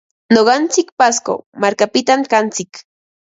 Nuqantsik 0.35 0.89
pasco 1.01 1.33
markapitam 1.65 2.21
kantsik. 2.33 2.71